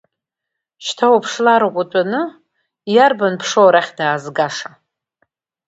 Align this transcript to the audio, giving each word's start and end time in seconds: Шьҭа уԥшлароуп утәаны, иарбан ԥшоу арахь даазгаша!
Шьҭа 0.85 1.07
уԥшлароуп 1.15 1.75
утәаны, 1.81 2.21
иарбан 2.95 3.35
ԥшоу 3.41 3.67
арахь 3.69 3.91
даазгаша! 3.97 4.69